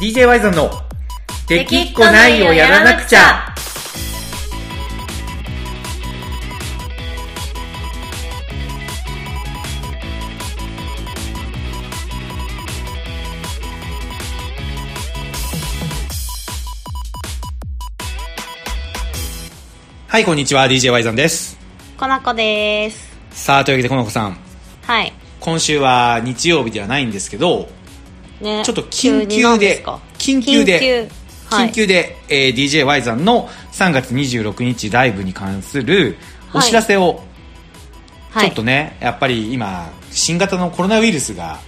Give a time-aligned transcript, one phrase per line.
[0.00, 0.70] DJ ワイゾンの
[1.46, 3.20] 「できっこないをやらなくちゃ」
[20.08, 20.66] はいこんにちは。
[20.66, 21.58] DJ ワイゾンです。
[21.98, 23.10] こなこです。
[23.32, 24.38] さあというわけでこの子さん。
[24.86, 25.12] はい。
[25.40, 27.68] 今週は日曜日ではないんですけど
[28.40, 28.62] ね。
[28.64, 29.84] ちょっと緊急で
[30.18, 31.08] 緊急で緊急。
[31.56, 31.68] はい。
[32.28, 36.16] えー DJ ワイザンの3月26日ライブに関する
[36.54, 37.22] お知らせを、
[38.30, 38.46] はい。
[38.46, 41.58] ちょっとねやっぱり今新型のコロナウイルスが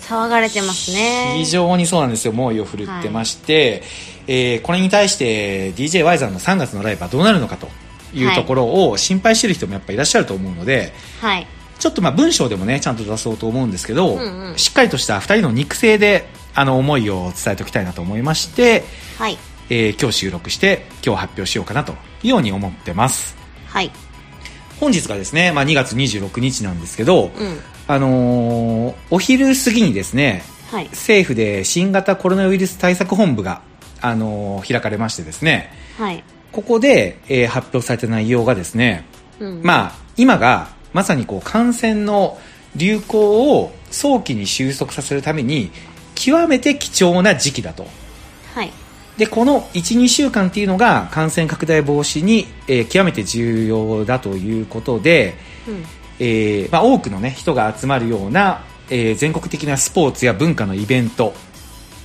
[0.00, 1.34] 騒がれてますね。
[1.38, 2.32] 非常にそうなんですよ。
[2.32, 3.82] 猛威を振るってまして、
[4.26, 7.68] えーこれに対して DJ ワイザンの3月のライブはどうなるのかと
[8.14, 11.46] いうところを心配してる人もやっぱいらっしゃると思うので、はい
[11.78, 14.58] ちょっとまあ文章でもねちゃんと出そうと思うんですけど、うんうん。
[14.58, 18.84] しっかりとした2人の肉声であの思いを伝えておきたいなと思いまして、
[19.18, 19.38] はい。
[19.70, 23.36] えー今日収録して今日発表しようかなというように思ってます。
[23.66, 23.90] はい。
[24.80, 27.58] 本日がですね、まあ、2月26日なんですけど、うん。
[27.86, 30.86] あのーお昼過ぎにですねはい。
[30.86, 33.62] 政府で新型コロナウイルス対策本部が、
[34.00, 36.22] あのー開かれましてですねはい。
[36.52, 39.04] ここで、えー発表された内容がですね、
[39.40, 39.60] うん。
[39.62, 42.38] まあ、今がまさにこう感染の
[42.76, 45.70] 流行を早期に収束させるために
[46.14, 47.86] 極めて貴重な時期だと。
[48.54, 48.70] はい。
[49.18, 55.34] でこの12週間っていうのが感染拡大防止に、えー極めて重要だということで、
[55.68, 55.84] うん。
[56.20, 61.34] えーまあ、多くの、ね、人が集まるような、えー全国的なスポーツや文化のイベント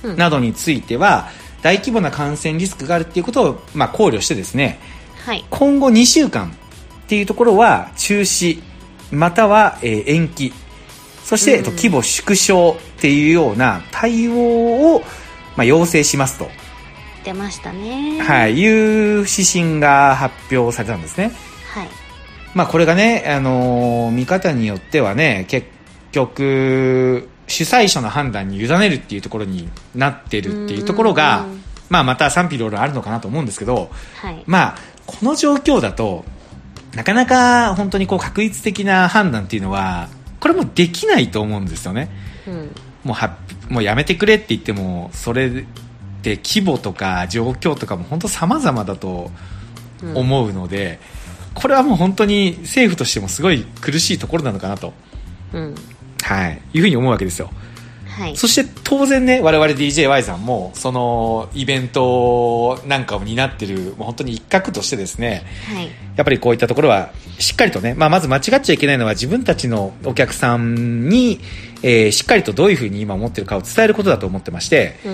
[0.02, 0.16] うん。
[0.16, 1.28] などについては
[1.62, 4.80] 大規模な感染リスクがあるっていうことを、まあ、考慮してですね
[5.24, 5.44] はい。
[5.50, 6.52] 今後2週間っ
[7.06, 8.62] ていうところは中止
[9.10, 10.52] または、えー延期。
[11.24, 15.00] そして、えっとうん規模縮小っていうような対応を、
[15.56, 16.48] まあ、要請しますと、
[17.24, 18.20] 出ましたね。
[18.20, 21.32] はい、いう指針が発表されたんですね。
[21.72, 21.88] はい。
[22.54, 25.68] まあ、これがね、あのー見方によってはね結
[26.12, 31.62] 局主催者の判断に委ねるっていうところになってるっていうところがうん。
[31.90, 34.42] まあ、また賛否両論あるのかなと思うんですけど、はい。
[34.46, 36.24] まあ、この状況だと
[36.94, 40.08] なかなか本当にこう確率的な判断っていうのは
[40.40, 42.10] これもできないと思うんですよね。
[42.46, 42.54] うん。
[43.04, 43.36] もうは
[43.68, 45.50] もうやめてくれって言ってもそれっ
[46.22, 49.30] て規模とか状況とかも本当様々だと
[50.02, 50.16] うん。
[50.16, 50.98] 思うので、
[51.54, 54.94] これはもう本当に政府としてもすごい苦しいところなのかなと、
[55.52, 55.74] うん。
[56.22, 57.50] はい、いうふうに思うわけですよ。
[58.10, 58.36] はい。
[58.36, 65.88] そして当然ね、我々 DJY さんも、そのイベントなんかを担ってる、もう本当に一角としてですね、はい。
[66.16, 71.40] やっぱりこういったところはしっかりとね、まあ、まず間違っちゃいけないのは自分たちのお客さんに、
[71.82, 75.12] えーしっかりとどういうふうに今思ってるかを伝えることだと思ってまして、うん。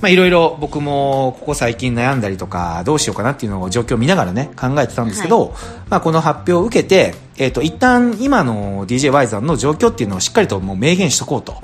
[0.00, 5.54] まあ、いろいろ僕もここ最近悩んだりとかどうしようかなっていうのを状況を見ながらね考えてたんですけど、
[5.88, 11.52] まあ、この発表を受けて、えっ、と、一旦今の DJY さんの状況っていうのをしっかりともう明言しとこうと。
[11.52, 11.60] は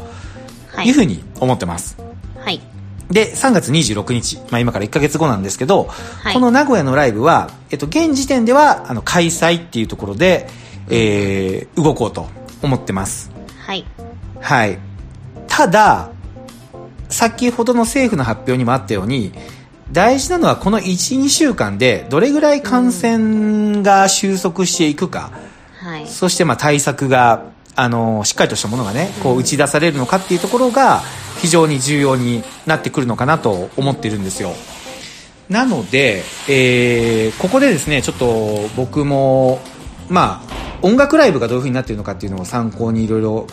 [0.85, 0.89] い。
[0.89, 1.97] いうふうに思ってます。
[2.39, 2.61] はい。
[3.11, 5.89] で、3月26日、まあ今から1ヶ月後なんですけど、
[6.23, 6.35] はい。
[6.35, 10.49] この名古屋のライブは、えっと、現時点では、あの、開催っていうところで、
[10.89, 12.29] えー、動こうと
[12.63, 13.31] 思ってます。
[13.59, 13.85] はい。
[14.41, 14.79] はい。
[15.47, 16.11] ただ、
[17.09, 19.33] 先ほどの政府の発表にもあったように、
[19.93, 25.31] 大事なのはこの1、2週間でどれぐらい感染が収束していくか、
[25.81, 26.07] はい。
[26.07, 31.01] そしてまあ対策が、あの、しっかりとしたものがね、こう打ち出されるのかっていうところが
[31.41, 34.53] 非常に重要になってくるのかなと思ってるんですよ。
[35.49, 39.61] なので、えーここでですね、ちょっと僕も、
[40.09, 40.53] まあ、
[40.83, 43.47] 音楽ライブがどういう風になってるのかっていうのを参考にいろいろ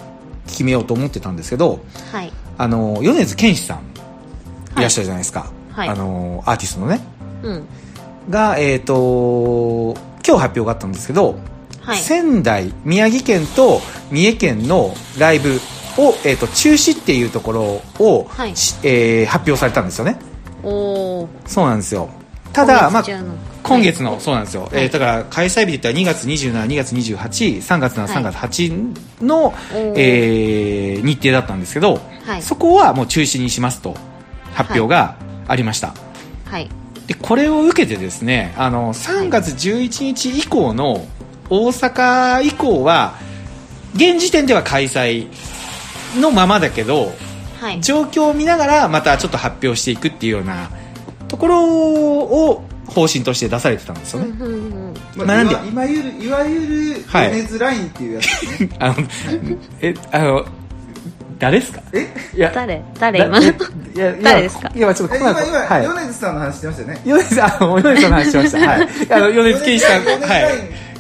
[0.48, 1.80] 決めようと思ってたんですけど、
[2.12, 3.78] はいあの、米津玄師さん
[4.78, 5.52] いらっしゃるじゃないですか。
[5.72, 7.00] はいあの、アーティストのね。
[7.44, 7.66] うん
[8.30, 11.40] が、えっ、と、今日発表があったんですけど、
[11.90, 11.98] はい。
[12.00, 15.60] 仙台、宮城県と三重県のライブ
[15.98, 17.62] を、えー、と中止っていうところ
[18.00, 18.56] を、はい。
[18.56, 20.20] しえー発表されたんですよね。
[20.64, 20.70] お
[21.22, 22.10] おそうなんですよ。
[22.54, 23.04] ただ、まあ、
[23.64, 24.64] 今月の、そうなんですよ。
[24.64, 28.12] はいえーだから、開催日で言ったら2月27、2月28、3月7、はい。
[28.12, 29.54] 3月8の、
[29.96, 32.42] えー日程だったんですけど、はい。
[32.44, 33.96] そこはもう中止にしますと
[34.54, 35.16] 発表が
[35.48, 35.96] ありました。
[36.46, 36.70] はい。
[37.08, 41.08] でこれを受けてですねあの3月11日以降の
[41.50, 43.16] 大阪以降は
[43.96, 45.28] 現時点では開催
[46.20, 47.12] のままだけど
[47.60, 47.82] はい。
[47.82, 50.70] 状況を見ながらまたちょっと発表していくっていうような
[51.28, 54.32] ところを方針として出されてたんですよね、
[55.16, 57.32] まあまあなんでいわいわゆるいわゆるはい。
[57.32, 58.96] 米津ラインっていうやつね、 あの
[59.82, 60.46] えあの
[61.40, 61.82] 誰ですか？
[61.94, 62.08] え？
[62.36, 62.84] いや誰？
[63.00, 63.20] 誰？
[63.20, 63.48] 今いい
[63.98, 64.72] や誰ですか？
[64.76, 67.02] いやちょっとえ今今、米津さんの話してましたよね。
[67.06, 68.58] 米津あの米津さんの話しました。
[68.60, 68.88] はい。
[69.10, 70.20] あの米津玄師さんはい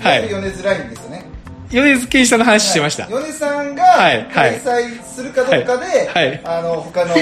[0.01, 0.29] はい。
[0.29, 1.25] 米津ラインですよね
[1.71, 4.15] 米津玄師さんの話してました、 米津さんがはい。
[4.31, 4.59] はい。
[4.59, 6.27] 開催するかどうかで、はい。
[6.29, 6.41] はい。
[6.45, 7.13] あの他の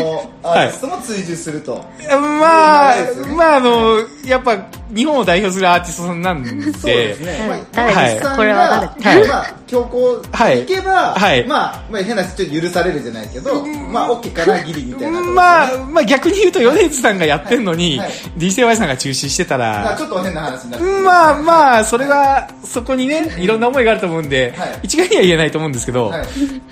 [0.43, 3.35] アーティストも追従すると、まあそういう流れですよね。
[3.35, 4.57] まああのやっぱ
[4.93, 6.49] 日本を代表するアーティストさんなんで。
[6.49, 8.23] そうですね、まあ誰ですか？
[8.23, 9.27] 米津さんがこれは誰？
[9.27, 11.45] まあ強行はいいけば、はい。
[11.45, 18.11] まあ、まあ変な話ちょっと許されるじゃないけど、まあ OK かなギリみたいなまあ、まあ逆に言うと米津さんがやってんのに、はい。
[18.37, 24.79] DJY さんが中止してたまあらちょっと変な話になってまあまあそれはそこにねいろんな思いがあると思うんで、はい。
[24.83, 26.25] 一概には言えないと思うんですけど、はい。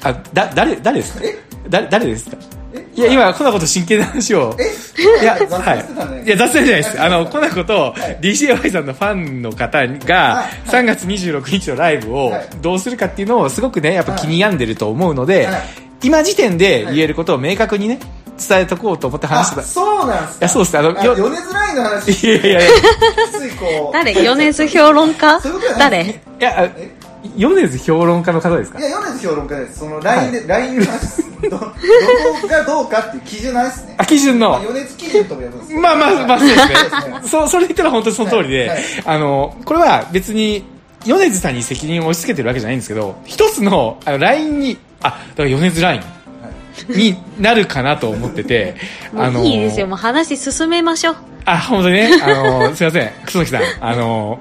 [0.04, 1.15] あだ誰誰ですか？
[1.22, 1.36] え？
[1.70, 2.38] 誰誰ですか？
[2.74, 2.86] え？
[2.96, 4.56] いや今こんなこと真剣な話を。
[4.60, 4.64] え？
[5.22, 6.26] いや、雑はい。
[6.26, 7.02] いや、雑談じゃないです。
[7.02, 7.28] あの、はい。
[7.28, 10.70] こんなことを、DJY さんのファンの方がは、い。
[10.70, 12.48] 3月26日のライブをはい。
[12.62, 15.56] どうするかっていうのを、すごくね、やっぱ気に病んでると思うのではい、
[16.04, 18.00] 今時点で言えることを明確にね、
[18.50, 19.64] 伝えとこうと思って話してあた。
[19.64, 20.38] そうなんすか？
[20.40, 20.78] いやそうです。
[20.78, 22.26] あのあよ米津ラインの話。
[22.28, 22.64] いやいやいや、い
[23.32, 23.94] ついこう。
[23.94, 24.14] 誰？
[24.14, 25.40] 米津評論家？
[25.42, 26.70] そういや、
[27.38, 28.80] 米津評論家の方ですか？
[28.80, 29.80] いや米津評論家です。
[29.80, 33.96] その LINE で、LINE の話ですどどこがどうかっていう基準の話ですね。
[33.98, 34.60] あ、基準の。
[34.62, 36.76] 米津基準とも呼ぶんですまあまあまあそうですね。
[37.30, 37.48] そ。
[37.48, 38.68] それ言ったら本当にその通りで、はい。
[38.70, 38.80] はい。
[39.06, 40.64] あの、これは別に、
[41.06, 46.02] 米津さんに責任を押し付けてるわけじゃないんですけど、一つの、あの、LINE に、あ、だから米津 LINE
[46.90, 48.76] になるかなと思ってて、
[49.16, 49.88] あの、もういいですよ。
[49.88, 51.16] もう話進めましょう。
[51.46, 52.28] あ、本当にね、あ
[52.70, 54.40] の、すいません、楠木さん、あの、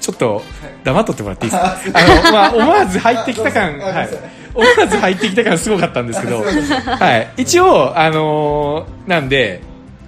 [0.00, 0.42] ちょっと、
[0.84, 1.76] 黙っとってもらっていいですか？
[1.94, 4.08] あの、まあ、思わず入ってきた感、はい。
[4.54, 7.42] 思わず入ってきた感すごかったんですけど、はい。
[7.42, 9.60] 一応、あのーなんで、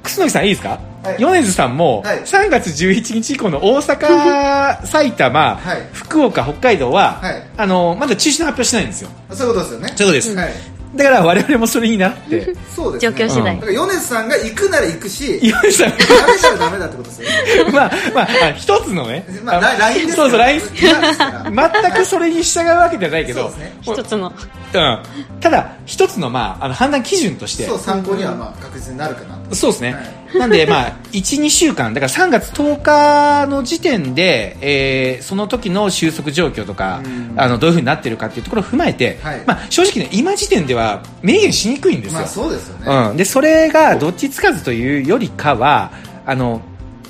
[0.02, 1.16] 楠木さんいいですか、はい。
[1.20, 2.20] 米津さんも、はい。
[2.20, 5.88] 3月11日以降の大阪、埼玉、はい。
[5.92, 7.42] 福岡、北海道は、はい。
[7.56, 9.10] あのーまだ中止の発表してないんですよ。
[9.32, 9.92] そういうことですよね。
[9.96, 10.77] そういうことです。
[10.98, 13.16] はいだから我々もそれになって、そうですね。
[13.16, 15.90] 状況次第だから米津さんが行くなら行くし米津さん。
[15.90, 17.72] ダメならダメだってことですよね。
[17.72, 23.76] まあ、まあ、あ一つのね、まあラ LINE ですそうそう、LINE 全くそれに従うわけじゃないけど、そうですね。
[23.82, 24.28] 一つの。
[24.28, 29.54] うん、ただ一つの,、まあ、あの判断基準としてそう参考にはまあ確実になるかなと。
[29.54, 29.94] そうですね、
[30.28, 37.34] はなんで、まあ、12週間だから3月10日の時点で、えーその時の収束状況とかうん。
[37.40, 39.42] あのどういうふうになってるかっていうところを踏まえて、はい。
[39.46, 43.10] まあ、正直ね今時点では明言しにくいんですよ、まあそうですよね。
[43.10, 45.92] うん、でそれがどっちつかずというよりかは
[46.26, 46.60] あの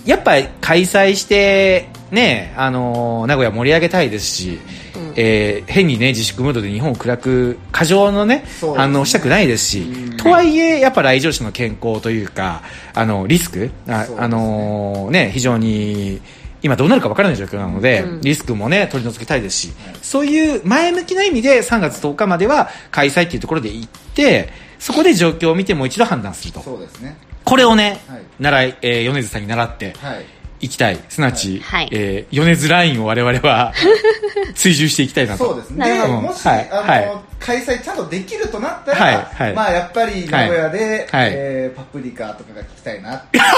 [0.04, 4.58] やっぱり開催して、ね、あの名古屋盛り上げたいですし、
[4.96, 5.12] うん。
[5.16, 8.44] えー変に、ね、自粛ムードで日本を暗く過剰の、ね
[8.76, 12.62] 反応したくないですし、とはいえやっぱ来場者の健康というか
[12.94, 14.06] あのリスクあ、ね。
[14.18, 16.20] あのね、非常に
[16.62, 18.20] 今どうなるか分からない状況なので、うん。
[18.22, 19.72] リスクも、ね、取り除きたいですし、
[20.02, 26.60] そういう前向きな意味で3月10日までは開催というところで行ってそこで状況を見てもう一度判断すると。
[26.60, 27.16] そうですね。
[27.44, 28.22] これをね、はい。
[28.40, 30.24] 習い、えー米津さんに習ってはい
[30.60, 30.98] いきたい。
[31.08, 31.88] すなわち、はい。
[31.92, 33.72] えー米津ラインを我々は
[34.54, 35.44] 追従していきたいなと。
[35.46, 36.06] そうですね。
[36.06, 36.68] もし、はい。
[36.70, 37.10] あのはい。
[37.40, 39.26] 開催ちゃんとできるとなったら、はい。
[39.34, 39.54] はい。
[39.54, 41.30] まあやっぱり名古屋で、はい。
[41.32, 43.38] えーパプリカとかが聞きたいなって。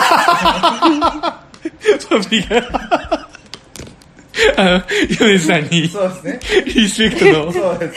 [2.09, 3.29] パブリが
[4.57, 6.65] あの米津さんにそうですね。
[6.67, 7.53] リスペクトの。
[7.53, 7.95] そうです。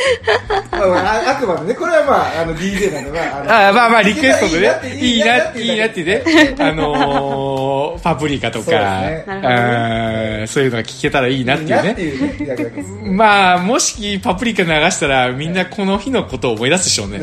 [0.71, 4.99] まあ、まあ、あくまでね、これはまあ、あの、DJ なのが、あのあまあまあリクエストでね。
[4.99, 6.23] いいなっていいなってね。
[6.59, 8.65] あのー、パプリカとか
[10.47, 13.11] そういうのが聞けたらいいなっていうね。
[13.11, 17.21] まあもしパプリカ流したらみんなこの日のことを思い出すでしょうね。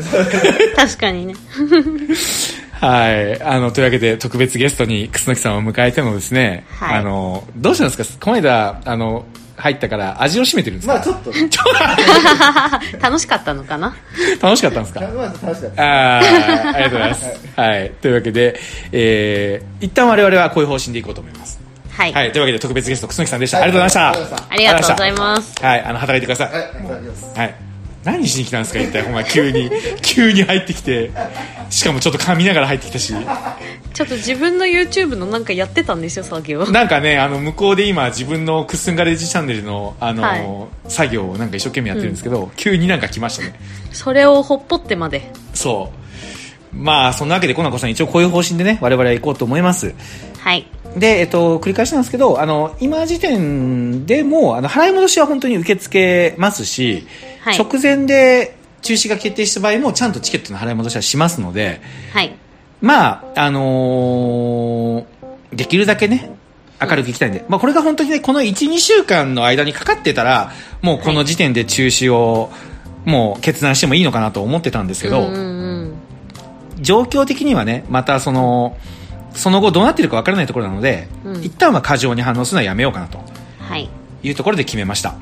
[0.75, 1.35] 確かにね
[2.81, 3.41] はい。
[3.41, 8.25] あの、というわけで、特別ゲストに、楠木さんを迎えてのですね、はいあの、どうしたんですか？
[8.25, 9.25] この間、あの、
[9.57, 11.47] 入ったから味を占めてるんですか、まあ、ちょっとね、
[12.99, 13.95] 楽しかったのかな？
[14.41, 15.01] 楽しかったんですか？
[15.01, 15.83] まあ、楽しかった。
[15.83, 16.17] ああ、
[16.73, 17.25] ありがとうございます。
[17.55, 17.91] はい。
[18.01, 18.59] というわけで、
[18.91, 21.59] えー、一旦我々はこういう方針でいこうと思います。
[21.91, 22.31] はい、はい。
[22.31, 23.57] というわけで、特別ゲスト、楠木さんでした。
[23.57, 24.35] はいありがとうございました。
[24.37, 25.83] あありがとうございますはい。
[25.83, 26.53] あの、働いてください。
[26.57, 27.37] はい。
[27.37, 27.55] はい。
[28.03, 29.69] 何しに来たんですか一体、お前、急に、
[30.01, 31.11] 急に入ってきて、
[31.69, 33.13] しかもちょっと噛みながら入ってきたし。
[33.93, 40.41] ちょっと自分の YouTube のなんかやってたんですよ作業なんかね、あの、向こうで今、自分のクッスンガレージチャンネルの、あの、はい
[40.87, 43.55] 作業をなんか一生懸命やってるんですけど、急になんか来ましたね。
[43.91, 45.91] それをほっぽってまでそ
[46.73, 46.75] う。
[46.75, 49.93] まあ、そんなわけで、コナコさん一応こういう方針でね、我々は行こうと思います。
[50.39, 50.65] はい
[50.95, 57.07] で、えっと、繰り返しなんですけど、あの、今時点でも、あの、払い戻しは本当に受け付けますし、
[57.41, 57.57] はい。
[57.57, 61.81] 直前で中止が決定した場合も、ちゃんとチケットの払い戻しはしますので、
[62.13, 62.35] はい。
[62.81, 65.05] まあ、あのー
[65.53, 66.31] できるだけね、
[66.81, 72.49] 明るくいきたいんで、まあ、これが本当にね、この1、2週間の間にかかってたら、もうこの時点で中止を、
[73.03, 75.93] もう決断してもいいのかなと思ってたんですけど、うんうん。
[76.81, 78.75] 状況的にはねまたその
[79.33, 81.43] その後どうなってるかわからないところなので、うん。
[81.43, 83.19] 一旦は過剰に反応するのはやめようかなと。
[83.59, 83.89] はい。
[84.23, 85.15] いうところで決めました。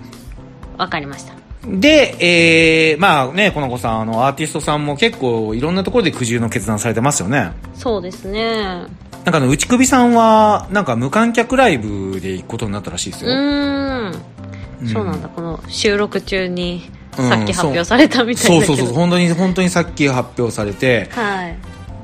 [0.78, 1.34] わかりました。
[1.66, 7.52] で、えー、まあね、この子さん、あの、アーティストさんも結構いろんなところで苦渋の決断されてますよね。
[7.76, 8.64] そうですね。
[8.64, 8.88] なん
[9.26, 13.36] かあの、内首さんは、なんか無観客ライブで行くことになったらしいですうよ。
[13.36, 14.88] うん。
[14.88, 15.28] そうなんだ。
[15.28, 21.58] この収録中にうんさっき発表されたみたいそうそうそう、だけど本当に、本当にさっき発表されて、はい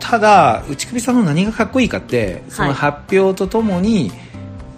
[0.10, 4.12] ただ、内首さんの何がかっこいいかって、その発表とともに、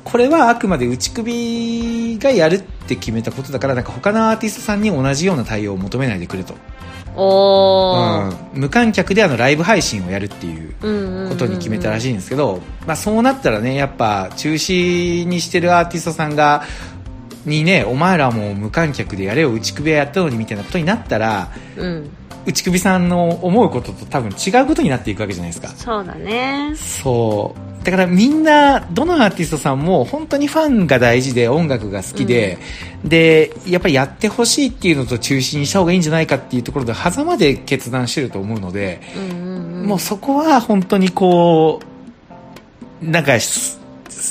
[0.04, 6.56] これはあくまで内首がやるって決めたことだから、なんか他のアーティストさんに同じような対応を求めないでくれと。
[7.18, 8.54] おー。
[8.54, 16.64] うん、無観客であのライブ配信をやるっていううんことに決めたらしいんですけど、まあ、そうなったらねやっぱ中止にしてるアーティストさんが
[17.46, 22.10] にねお前らも無観客でやれよ内首やったのにみたいなことになったらうん
[22.48, 25.68] 内首さんの思うことと多分違うことになっていくわけじゃないですか。
[25.68, 26.74] そうだね。
[26.78, 27.86] そう。
[27.86, 32.58] だからみんなどのアーティストさんも本当にファンが大事で音楽が好きで、
[33.04, 39.86] でやっぱりやってほしいっていうのと中止にした方がいいんじゃないかっていうところで狭間で決断してると思うので、うんうんうん。
[39.88, 41.82] もうそこは本当にこ
[43.02, 43.78] うなんかし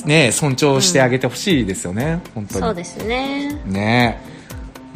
[0.05, 2.61] ね尊重してあげてほしいですよね、本当に。
[2.61, 3.63] そうですね。
[3.67, 4.36] ね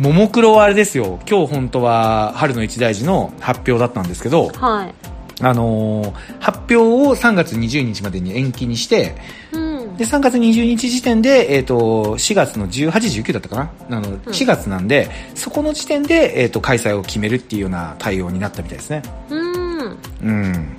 [0.01, 1.21] ももクロはあれですよ。
[1.29, 4.95] 今日本当は春の一大事の発表だったんですけどはい。
[5.43, 9.15] あのー発表を3月20日までに延期にして
[9.53, 9.97] うん。
[9.99, 12.91] で3月20日時点で、えー、と4月の18、
[13.23, 13.57] 19だったか
[13.91, 13.99] な？
[13.99, 19.03] あの4月なんで、そこの時点で、えー、と開催を決めるっていうような対応になったみたいですね。
[19.29, 19.99] うん。
[20.23, 20.77] うん。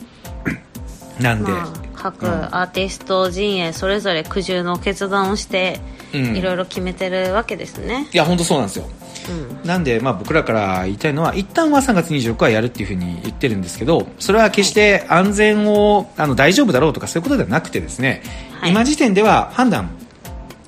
[1.21, 5.79] なんで、まあ各アーティスト陣営それぞれ苦渋の決断をして
[6.15, 6.35] うん。
[6.35, 8.07] いろいろ決めてるわけですね。
[8.11, 8.85] いや本当そうなんですよ
[9.29, 9.67] うん。
[9.67, 18.23] なんで、まあ、僕らから言いたいのは一旦は3月24日はやるっていうふうに言ってるんですけどそれは決して安全をあの大丈夫だろうとかそういうことではなくてですね、
[18.59, 18.71] はい。
[18.71, 19.89] 今時点では判断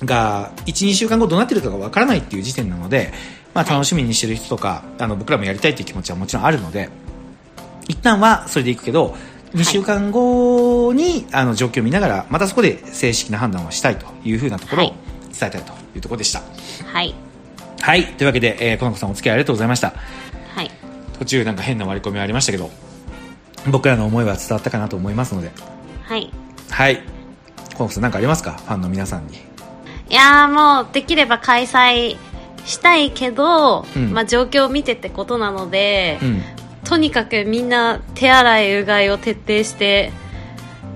[0.04, 3.12] が12週間後どうなってるかがわからないっていう時点なので、
[3.54, 6.88] まあ、楽しみにしてる人とかあの僕らもやりたいっていう気持ちはもちろんあるので
[7.88, 9.14] 一旦はそれでいくけど
[9.54, 14.96] 2週間後に、あの状況を見ながらまたそこで正式な判断をしたいというふうなところをはい。
[15.34, 16.42] 伝えたいというところでした。
[16.86, 17.23] はい
[17.84, 18.06] はい。
[18.06, 19.92] というわけで、えー、この子さんお付き合いありがとうございました。
[20.54, 20.70] はい
[21.18, 22.70] 途中なんか変な割り込みありましたけど、
[23.70, 25.50] 僕らの思いは伝わったかなと思いますので、
[26.02, 26.32] はい
[26.70, 27.02] はい。
[27.76, 28.52] この子さん何かありますか？
[28.52, 29.36] ファンの皆さんに。
[30.08, 32.16] いやーもうできれば開催
[32.64, 36.42] したいけど、うんまあ状況を見てってことなので、うん。
[36.84, 40.10] とにかくみんな手洗いうがいを徹底して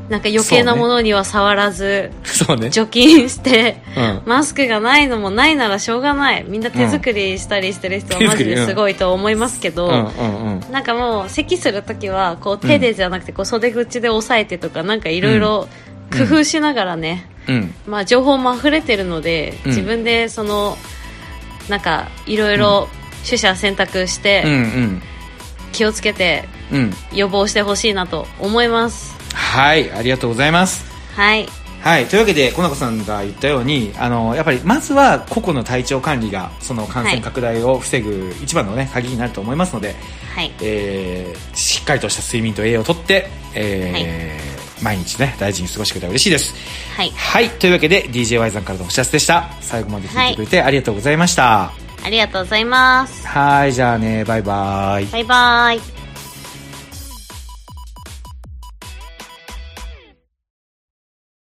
[0.08, 2.12] なんか余計なものには触らず、
[2.44, 2.70] そうね。
[2.70, 10.70] 除菌して、うんマスクがないのもないならしょうがないみんな手作りしたりしてる人はマジですごいと思いますけど、う。
[10.72, 15.68] なんかもう咳するときはこう手でじゃなくてこう袖口で押さえてとかなんかいろいろ
[16.16, 17.74] 工夫しながらね、うん。
[17.86, 20.76] まあ、情報も溢れてるので、うん自分でその
[21.68, 22.88] なんかいろいろ
[23.24, 24.44] 取捨選択しうんて
[25.72, 26.48] 気をつけて。
[27.14, 29.90] 予防してほしいなと思いますはい。
[29.90, 30.84] ありがとうございます。
[31.14, 31.48] はい
[31.80, 32.06] はい。
[32.06, 39.94] というわけで、こなこさんが言ったように、あの、やっぱり、まずは個々の体調管理が、その感染拡大を防ぐ一番のね、鍵になると思いますので、
[40.34, 46.54] はいえーしっかりとした睡眠と栄養をとって、えー毎日ね、大事に過ごしてくれたら嬉しいです。
[46.96, 47.50] はいはい。
[47.50, 49.48] というわけで、DJY さんからのお知らせでした。
[49.60, 51.72] 最後まで聞いてくれてありがとうございました。
[52.04, 53.72] ありがとうございますはい。
[53.72, 55.06] じゃあね、バイバイ。
[55.06, 55.97] バイバイ